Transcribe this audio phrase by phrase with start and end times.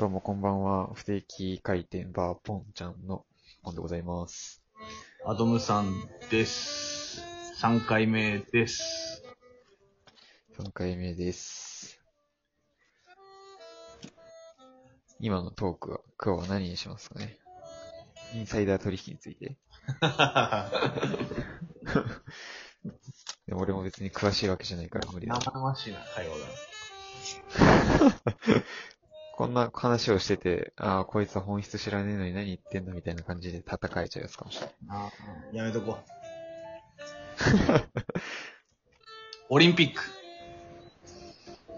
[0.00, 0.88] どうもこんばんは。
[0.94, 3.26] 不定期回転バーポンちゃんの
[3.62, 4.62] ポンでございます。
[5.26, 5.92] アドムさん
[6.30, 7.22] です。
[7.60, 9.22] 3回目です。
[10.58, 12.00] 3回目です。
[15.18, 17.36] 今のトークは、今日は何にしますかね？
[18.32, 19.58] インサイダー取引について。
[23.46, 25.38] でも俺も別に詳しいわけじゃないから無理だ。
[25.38, 26.46] 生々しいな、会話が。
[29.40, 34.74] こんな話をしてて、ああ、こいつは本質知らねえのに何言ってんだみたいな感じで戦えちゃうやつかもしれない。
[34.90, 35.10] あ
[35.50, 36.04] うんやめとこう。
[39.48, 40.02] オリンピック。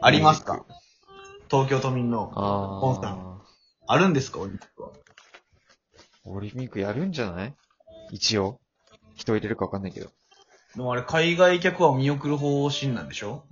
[0.00, 0.64] ありますか？
[1.50, 2.30] 東京都民の。
[2.36, 3.92] あポンさあ。
[3.92, 4.38] あるんですか？
[4.38, 4.90] オリンピックは。
[6.26, 7.56] オリンピックやるんじゃない？
[8.12, 8.60] 一応。
[9.16, 10.12] 人入れるかわかんないけど。
[10.76, 13.44] でもあれ、海外客は見送る方針なんでしょ？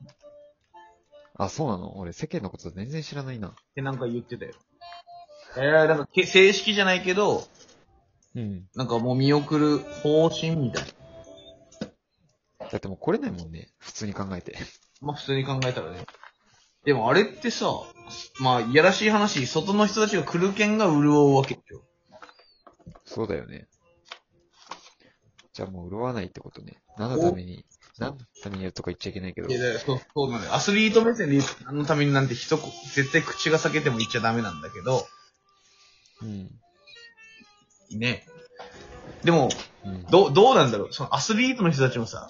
[1.39, 1.99] あ、そうなの？
[1.99, 3.49] 俺世間のこと全然知らないな。
[3.49, 4.53] ってなんか言ってたよ。
[5.57, 7.47] えー、なんかけ正式じゃないけど、
[8.35, 8.65] うん。
[8.75, 12.69] なんかもう見送る方針みたいな。
[12.71, 13.71] だってもう来れないもんね。
[13.79, 14.57] 普通に考えて。
[15.01, 16.07] まあ普通に考えたらね。
[16.85, 17.71] でもあれってさ、
[18.41, 21.83] まあ、いやらしい話、外の人たちが来る券が潤うわけでしょ。
[23.05, 23.67] そうだよね。
[25.53, 26.81] じゃあもう潤わないってことね。
[26.97, 27.65] 何のために、
[27.99, 29.55] 何のためにやるとか言っちゃいけないけどい。
[29.55, 30.55] や、だからそう、そうなのよ。
[30.55, 35.07] アスリート目線で言うあのためになんて一こ、絶対口が裂けても言っちゃダメなんだけど、
[36.23, 36.51] うん。
[37.99, 38.27] ね。
[39.25, 39.49] でも、
[39.85, 40.05] うん。
[40.11, 42.29] どう、どうなんだろうそのアスリートの人たちもさ、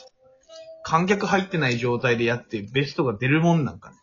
[0.82, 3.96] 観客入ってない状態でやってベストが出るもんなんかね。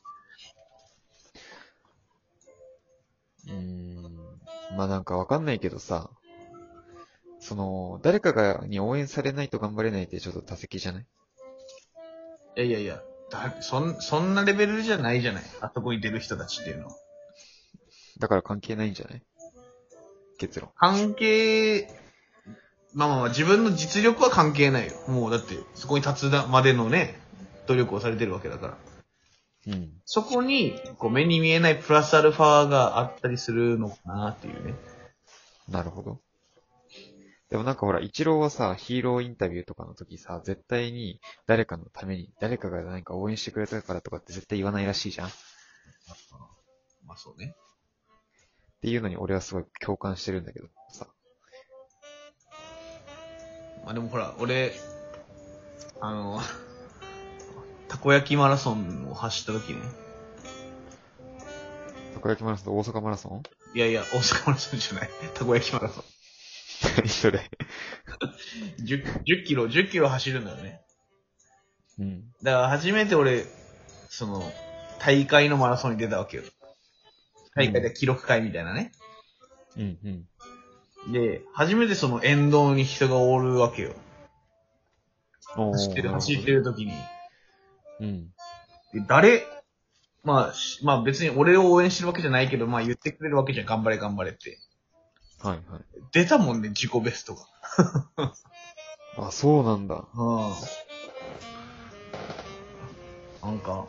[3.48, 4.78] うーん。
[4.78, 6.10] まあなんかわかんないけどさ、
[7.40, 11.06] その、誰かが、に応援されないと頑張れないってちょっと多責じゃない？
[12.56, 13.02] いやいやいや、
[13.32, 15.44] だそん、そんなレベルじゃないじゃない？
[15.62, 16.96] あそこに出る人たちっていうのは。
[18.20, 19.24] だから関係ないんじゃない？
[20.38, 20.70] 結論。
[20.76, 21.88] 関係、
[22.94, 24.94] まあまあまあ自分の実力は関係ないよ。
[25.08, 27.20] もうだって、そこに立つまでのね、
[27.66, 28.78] 努力をされてるわけだから。
[29.68, 29.92] うん。
[30.06, 34.76] そこに、こう目に見えないプラスアルファがあったりするのかなっていうね。
[35.70, 36.20] なるほど。
[37.54, 45.32] でもなんかほら、イチローはさ、ヒーローインタビューとかの時さ、絶対に誰かのために、誰かが何か応援してくれたからとかって絶対言わないらしいじゃんっ
[47.06, 47.54] まあそうね。
[48.82, 51.06] ていうのに俺はすごい共感してるんだけどさ。
[53.86, 54.74] まあでもほら、俺、
[56.02, 56.42] あの、
[57.88, 59.82] たこ焼きマラソンを走った時ね。
[62.16, 62.66] たこ焼きマラソン？
[62.66, 63.44] と大阪マラソン？
[63.76, 65.10] いやいや、大阪マラソンじゃない。
[65.36, 66.04] たこ焼きマラソン。
[66.98, 67.50] 何それ。
[68.80, 70.82] 10, 10キロ、10キロ走るんだよね。
[72.00, 72.24] うん。
[72.42, 73.46] だから初めて俺、
[74.10, 74.44] その、
[75.00, 76.44] 大会のマラソンに出たわけよ。
[77.56, 78.92] 大会で記録会みたいなね。
[79.78, 81.12] うん、うん。
[81.12, 83.94] で、初めてその沿道に人がおるわけよ。
[85.56, 86.94] おー走ってる、走ってる時に。
[88.00, 88.28] うん。
[88.94, 89.44] で誰、
[90.24, 93.66] まあ、しまあ別に俺を応援してるわけじゃないけど、まあ言ってくれるわけじゃん。
[93.66, 94.58] 頑張れ頑張れって。
[95.44, 95.82] はいはい。
[96.14, 98.34] 出たもんね、自己ベストが。
[99.18, 100.06] あ、そうなんだ。
[100.16, 100.54] うん。
[103.44, 103.88] なんか、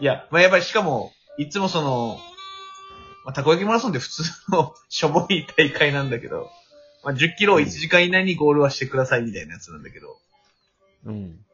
[0.00, 2.18] いや、まあやっぱりしかも、いつもその、
[3.24, 6.50] まあ、たこ焼きマラソンって普通の しょぼい大会なんだけど、
[7.04, 10.18] まあ、10キロを1時間以内にゴールはしてくださいみたいなやつなんだけど、
[11.04, 11.44] うん。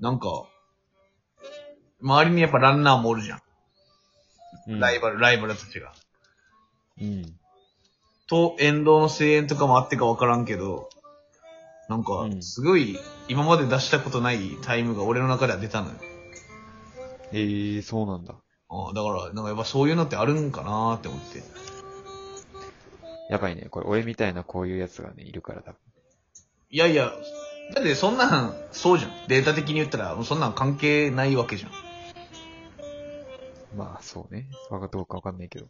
[0.00, 0.46] なんか、
[2.00, 3.38] 周りにやっぱランナーもおるじゃん。
[4.68, 5.94] うんライバル、ライバルたちが。
[7.00, 7.37] うん。
[8.28, 10.90] と、沿道の声援とかもあってかわからんけど、
[11.88, 15.94] なんかう、んすごい、今まで出したことないタイムが俺の中では出たのよ。
[17.32, 18.34] ええー、そうなんだ。
[18.70, 21.42] ああだから、なんかやっぱそういうのってあるんかなーって思って。
[23.30, 23.68] やばいね。
[23.70, 25.78] これ、俺みたいなこういうやつがね、いるから多分。
[26.70, 27.12] いやいや、
[27.74, 29.10] だってそんなん、そうじゃん。
[29.28, 31.70] データ的に言ったら、もうそんなん関係ないわけじゃん。
[33.76, 34.48] まあ、そうね。
[34.70, 35.66] わかどうかわかんないけど。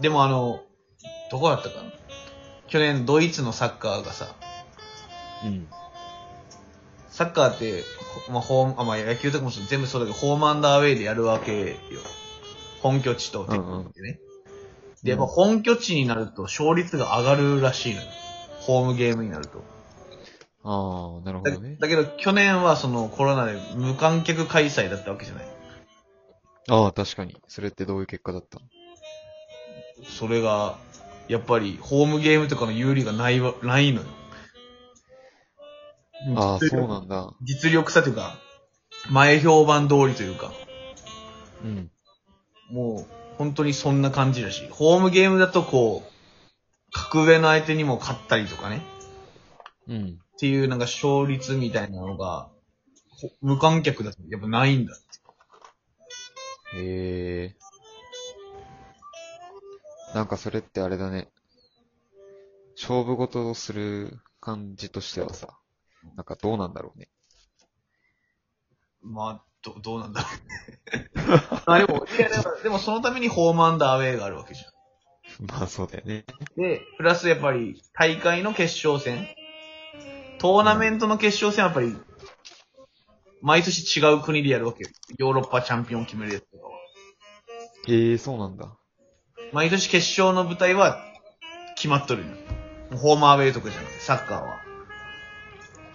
[0.00, 0.62] でもあの、
[1.30, 1.92] どこだったかな？
[2.68, 4.34] 去年ドイツのサッカーがさ、
[5.44, 5.68] うん。
[7.08, 7.82] サッカーって、
[8.26, 11.76] ほまあ、ホーム、あ、まあ、野球とかもそう全部そうだけど、ホームアンダーウェイでやるわけよ。
[12.80, 14.20] 本拠地と敵地でね。
[15.02, 18.06] で、やっぱ本拠地になると勝率が上がるらしいのよ。
[18.60, 19.62] ホームゲームになると。
[20.62, 21.76] ああ、なるほだどね。
[21.80, 25.44] だけど去年はそのコロナで無観客開催だったわけじゃない。
[26.68, 27.36] ああ、確かに。
[27.48, 28.66] それってどういう結果だったの？
[30.04, 30.78] それが、
[31.30, 34.08] やっぱりホームゲームとかの有利がないわ、ないのよ。
[36.34, 37.32] ああ、そうなんだ。
[37.40, 38.36] 実力差というか、
[39.08, 40.52] 前評判通りというか、
[41.62, 41.90] うん。
[42.72, 46.10] もう、本当にそんな感じだし、ホームゲームだとこう、
[46.92, 48.82] 格上の相手にも勝ったりとかね、
[49.86, 50.18] うん。
[50.34, 52.50] っていうなんか勝率みたいなのが、
[53.08, 56.80] ほ無観客だとやっぱないんだって。
[56.82, 57.56] へえ。
[60.14, 61.28] なんかそれってあれだね。
[62.76, 65.48] 勝負事をする感じとしてはさ、
[66.16, 67.08] なんかどうなんだろうね。
[69.02, 71.10] まあ、ど、どうなんだろうね。
[71.66, 74.70] あ、でも、いや、でも、でもそのためにホームアンダーウェイがあるわけじゃん。
[75.46, 76.24] まあそうだよね。
[76.56, 79.28] で、プラスやっぱり大会の決勝戦。
[80.38, 81.96] トーナメントの決勝戦はやっぱり、
[83.42, 84.90] 毎年違う国でやるわけよ。
[85.18, 86.72] ヨーロッパチャンピオンを決めるやつとかは。
[87.88, 88.79] へえ、そうなんだ。
[89.52, 91.04] 毎年決勝の舞台は
[91.76, 92.28] 決まっとるよ。
[92.96, 94.60] ホームアウェイとかじゃなくて、サッカーは。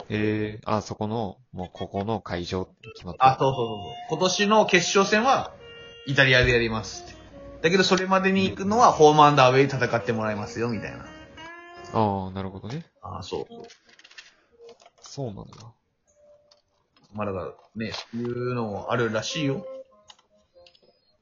[0.09, 3.25] へえ、あ、そこの、もうここの会場って決まった。
[3.33, 3.93] あ、そうそうそうそう。
[4.09, 5.51] 今年の決勝戦は、
[6.05, 7.15] イタリアでやりますって。
[7.61, 11.05] だけどそれまでに行くのはホームアンダーウェイで戦ってもらいますよ、みたいな。
[11.93, 12.85] ああ、なるほどね。
[13.01, 13.65] あそうそう。
[15.01, 15.43] そうなんだ。
[17.13, 19.65] まあだからね、そういうのもあるらしいよ。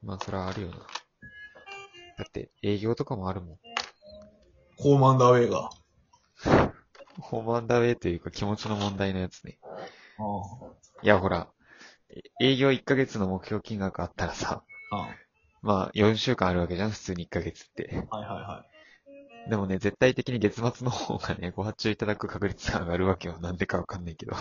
[0.03, 0.75] まあそれはあるよな。
[2.17, 3.57] だって営業とかもあるもん。
[4.77, 5.69] ホームアンダーウェイが。
[7.19, 9.59] ホームアンダーウェイというか気持ちの問題のやつね。
[10.17, 10.23] あ
[11.01, 11.47] いやほら、
[12.09, 15.01] え営業1ヶ月の目標金額あったらさ、あ。
[15.01, 15.15] あ
[15.61, 18.03] まあ4週間あるわけじゃん、普通に1ヶ月って。
[18.09, 18.17] あ。
[18.17, 18.65] はいはいは
[19.49, 23.39] でもね、絶対的に月末の方がね、ご発注いただく確率が上がるわけよ。
[23.39, 24.33] なんでかわかんないけど。
[24.33, 24.37] い。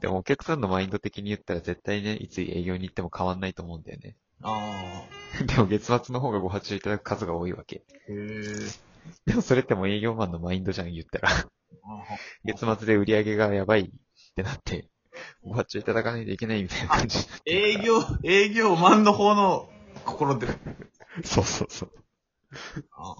[0.00, 4.16] でもお客さんのマインド的に言ったら絶対ね、いつ営業に行っても変わんないと思うんだよね。
[4.42, 5.04] あ
[5.46, 7.82] でも月末の方がご発注いただく数が多いわけ。
[7.88, 8.12] あ。
[8.12, 8.94] へえ。
[9.26, 11.28] でもそれってもう営業マンのマインドじゃん、言ったら。
[12.44, 13.90] 月末で売り上げがやばいっ
[14.34, 14.88] てなって、
[15.42, 19.68] ご発注いただかないといけないみたいな感じ営業、営業マンの方の
[20.04, 20.48] 心で。
[21.24, 21.92] そうそうそう。
[22.92, 23.16] あ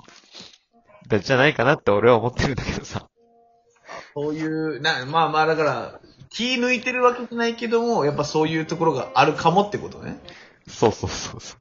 [1.09, 3.09] だじゃないかなって俺は思ってるんだけどさ。
[4.15, 6.01] そういう、な、まあまあだから、
[6.35, 10.21] 気抜いてるわけじゃないけども、やっぱそういうところがあるかもってことね。
[10.67, 11.57] そうそうそうそ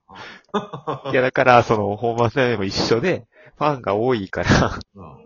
[1.08, 1.12] う。
[1.12, 3.28] いやだから、その、ホーマーでも一緒で、
[3.58, 5.18] ファンが多いから、うん。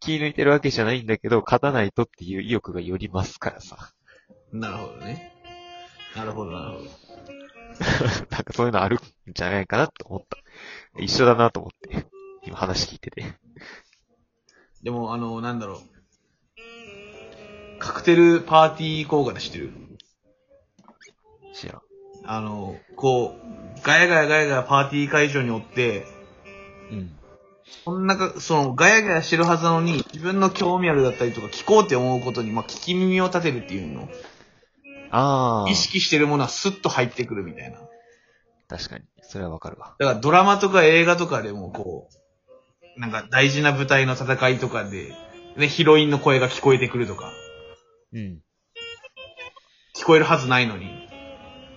[0.00, 3.92] 気抜いてるわけじゃないんだけど、勝たないとっていう意欲がより増すからさ。
[4.52, 5.32] なるほどね。
[6.16, 6.84] なるほど、なるほど。
[8.30, 9.00] なんかそういうのあるん
[9.32, 10.36] じゃないかなと思った。
[11.00, 12.06] 一緒だなと思って、
[12.44, 13.34] 今話聞いてて。
[14.82, 15.93] でも、あの、なんだろう。
[17.78, 19.72] カクテルパーティー効果で知ってる？
[21.54, 21.80] 知らん。
[22.24, 26.06] あの、こう、ガヤガヤガヤガヤパーティー会場におって、
[26.90, 27.10] うん。
[27.84, 34.08] そんなか、その、ガヤガヤしてるはずなのに、自分の興味あるだったりとか、聞こうって思うことに、まあ、聞き耳を立てるっていうの。
[35.10, 35.70] ああ。
[35.70, 37.78] 意識してるものはスッと入ってくるみたいな。
[38.68, 39.04] 確かに。
[39.22, 39.94] それはわかるわ。
[39.98, 42.08] だからドラマとか映画とかでもこ
[42.96, 45.14] う、なんか大事な舞台の戦いとかで、
[45.56, 47.30] ね、ヒロインの声が聞こえてくるとか、
[48.14, 48.40] うん。
[49.96, 50.86] 聞こえるはずないのに。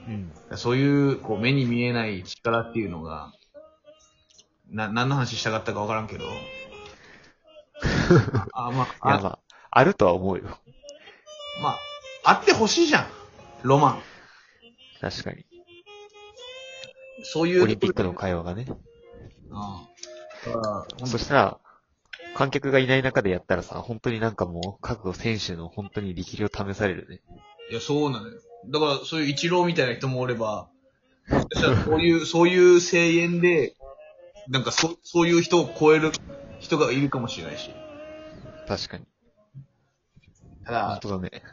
[0.07, 0.57] うん。
[0.57, 3.33] そういう、こう、目に見えない力っていうのが、
[4.69, 6.25] な、何の話したかったかわからんけど。
[8.53, 9.39] あ、まいあ、あやまあ、
[9.71, 10.59] あるとは思うよ。
[11.61, 11.79] まあ、
[12.23, 13.07] あってほしいじゃん。
[13.63, 14.01] ロマン。
[15.01, 15.45] 確かに。
[17.23, 17.63] そういう。
[17.63, 18.67] オリンピックの会話がね。
[19.51, 19.83] あ
[20.45, 20.49] あ。
[20.49, 21.59] だから、ほんそしたら、
[22.37, 27.21] 観客がいない中でやったらさ、本当になんかもう、各選手の本当に力量試されるね。
[27.71, 28.39] いや、そうなのよ。
[28.67, 30.69] だから、そういう一郎みたいな人もおれば、
[31.87, 33.75] そういう、 そういう声援で、
[34.49, 36.11] なんかそ、そういう人を超える
[36.59, 37.71] 人がいるかもしれないし。
[38.67, 39.07] 確かに。
[40.63, 41.43] ただ、本当だね。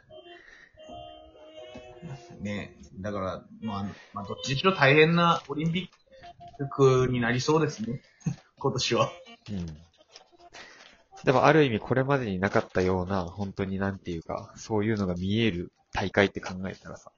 [2.43, 5.89] ね、だから、まあ、まあ、どっちにしろ大変なオリンピ
[6.61, 8.03] ックになりそうですね。
[8.61, 9.11] 今年は。
[9.51, 9.94] うん。
[11.25, 17.13] でもある意味これまでになかったような、本当になんていうか、そういうのが見える大会って考えたらさ、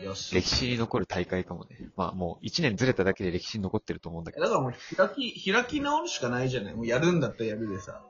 [0.00, 0.34] よし。
[0.34, 1.76] 歴史に残る大会かもね。
[1.96, 4.44] まあもう一年ずれただけで歴史に残ってると思うんだけど。
[4.44, 6.74] だからもう開き、開き直るしかないじゃない。
[6.74, 8.02] もうやるんだったらやるでさ。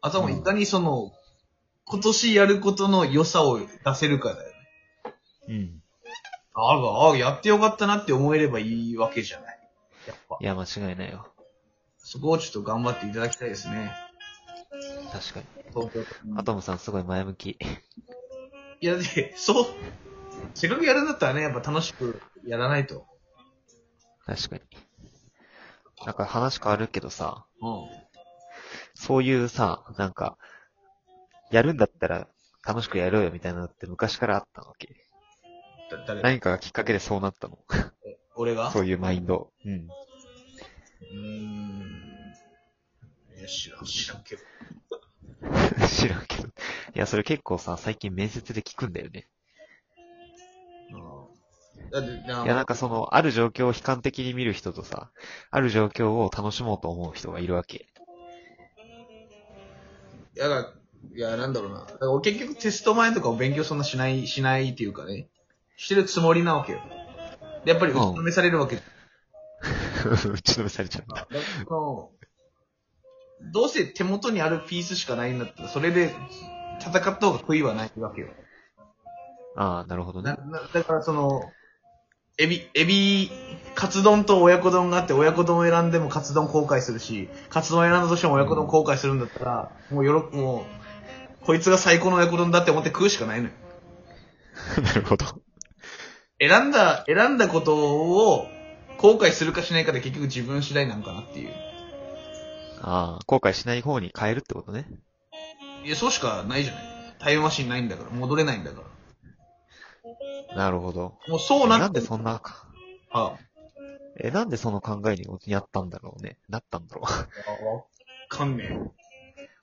[0.00, 1.12] あとはもういかにその、
[1.84, 4.54] 今年やることの良さを出せるかだよね。
[5.48, 5.82] うん。
[6.54, 9.58] ああ、ああ、やってよかったなって思えればいいわけじゃない。
[10.06, 10.44] やっぱい。
[10.44, 11.26] や、間違いないよ。
[11.98, 13.92] そこをちょっと頑張っていただきたいですね。
[15.14, 15.46] 確かに。
[15.68, 17.50] 東京都アトムさんすごい前向き。
[17.50, 19.66] いや、で、そう、
[20.54, 23.06] せっかくやるんだったらね、やっぱ楽しくやらないと。
[24.26, 24.62] 確かに。
[26.04, 27.88] なんか話変わるけどさ、うん。
[28.94, 30.36] そういうさ、なんか、
[31.52, 32.26] やるんだったら
[32.66, 34.96] 楽しくやろうよみたいなのって昔からあったわけ。
[35.92, 36.22] だ、誰？
[36.22, 37.58] 何かがきっかけでそうなったの。
[38.34, 38.72] 俺が？
[38.72, 39.52] そういうマインド。
[39.64, 39.72] うん。
[39.72, 41.54] うーん。
[43.38, 44.42] いや、知らん、知らんけど。
[45.88, 46.48] 知らんけど。
[46.48, 46.50] い
[46.94, 49.28] や、それ結構さ、最近面接で聞くんだよね。
[51.94, 55.10] だって、ないや、なんかその、ある状況を悲観的に見る人とさ、
[55.50, 57.86] ある状況を楽しもうと思う人がいるわけ。
[60.36, 60.72] いや、だ
[61.14, 61.80] いや、なんだろうな。
[61.80, 65.28] だから俺結局テスト前とかを勉強そんなしない、しないっていうかね。
[65.76, 66.80] してるつもりなわけよ。
[67.64, 68.78] で、やっぱり打ちのめされるわけ。
[70.04, 71.14] 打ちのめされちゃうんだ。
[71.14, 72.10] だからその
[73.52, 76.14] どうせ手元にあるピースしかないんだったら、それで
[76.80, 78.28] 戦った方が悔いはないわけよ。
[79.56, 80.38] ああ、なるほどなね。
[80.50, 81.42] なだからその、
[82.36, 83.30] エビ、エビ、
[83.76, 90.66] カツ丼と親子丼があって、親子丼を選んでもカツ丼後悔するし、カツ丼を選んだとしても親子丼後悔するんだったら、もうよろ、も
[91.42, 93.54] う、こいつが最高の親子丼だって思って食うしかないのよ。
[94.82, 95.26] なるほど。
[96.40, 98.48] 選んだ、選んだことを
[98.98, 101.73] 後悔するかしないかで結局自分次第なんかなっていう。
[102.86, 104.86] ああ、後悔しない方に変えるってことね。
[105.84, 106.82] いや、そうしかないじゃない。
[107.18, 108.82] タイムマシンないんだから、戻れないんだか
[110.50, 110.56] ら。
[110.56, 111.18] なるほど。
[111.26, 112.68] もうそうななんってでそんなか、
[113.10, 113.38] あ
[114.20, 116.36] え、なんでその考えにやったんだろうね？
[116.48, 117.04] なったんだろう？
[117.06, 117.84] あ、わ
[118.28, 118.78] かんねえ。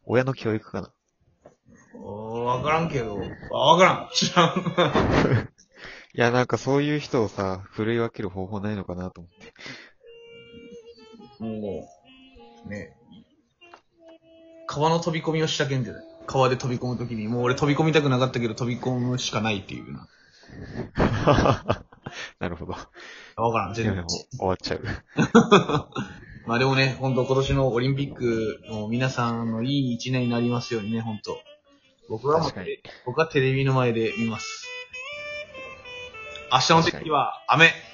[0.06, 0.92] 親の教育かな？
[2.00, 4.10] わからんけど、あわからん。
[4.14, 4.58] 知らん。
[6.14, 9.54] いや、なんかそういう人をさ、振るい分ける方法ないのかなと思って。
[11.40, 11.88] も
[12.66, 12.98] う、ね。
[14.72, 20.08] 川の飛び込みをしたけんじゃない川で飛び込むときに、もう俺飛び込みたくなかったけど飛び込むしかないっていうな。
[22.40, 22.72] なるほど。
[23.36, 24.06] わからん、全然。
[24.08, 24.82] 終わっちゃう。
[26.48, 31.38] まあでもね、本当今年のオリンピックの皆さんのいい一年になりますようにね、本当
[32.08, 32.42] 僕は
[33.06, 34.68] 僕はテレビの前で見ます。
[36.50, 37.91] 明日の天気は雨。